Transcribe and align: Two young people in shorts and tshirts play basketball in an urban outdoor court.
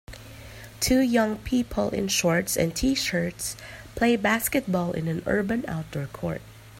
Two 0.79 0.99
young 0.99 1.37
people 1.37 1.91
in 1.91 2.07
shorts 2.07 2.57
and 2.57 2.73
tshirts 2.73 3.55
play 3.93 4.15
basketball 4.15 4.93
in 4.93 5.07
an 5.07 5.21
urban 5.27 5.63
outdoor 5.67 6.07
court. 6.07 6.41